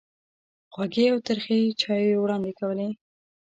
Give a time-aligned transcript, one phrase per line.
[0.73, 2.89] خوږې او ترخې چایوې وړاندې کولې.